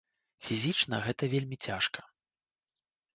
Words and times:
Фізічна 0.45 0.99
гэта 1.07 1.23
вельмі 1.33 1.57
цяжка. 1.65 2.01